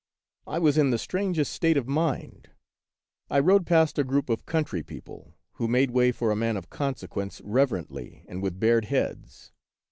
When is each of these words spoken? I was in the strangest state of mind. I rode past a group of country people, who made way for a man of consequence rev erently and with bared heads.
I 0.47 0.57
was 0.57 0.79
in 0.79 0.89
the 0.89 0.97
strangest 0.97 1.53
state 1.53 1.77
of 1.77 1.87
mind. 1.87 2.49
I 3.29 3.37
rode 3.37 3.67
past 3.67 3.99
a 3.99 4.03
group 4.03 4.31
of 4.31 4.47
country 4.47 4.81
people, 4.81 5.35
who 5.57 5.67
made 5.67 5.91
way 5.91 6.11
for 6.11 6.31
a 6.31 6.35
man 6.35 6.57
of 6.57 6.71
consequence 6.71 7.39
rev 7.45 7.69
erently 7.69 8.25
and 8.27 8.41
with 8.41 8.59
bared 8.59 8.85
heads. 8.85 9.51